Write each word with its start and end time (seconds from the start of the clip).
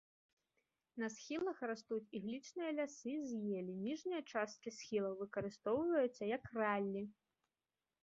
На 1.03 1.09
схілах 1.15 1.57
растуць 1.71 2.11
іглічныя 2.21 2.71
лясы 2.79 3.13
з 3.27 3.31
елі, 3.61 3.73
ніжнія 3.85 4.21
часткі 4.31 4.69
схілаў 4.81 5.13
выкарыстоўваюцца 5.23 6.23
як 6.37 6.43
раллі. 6.61 7.09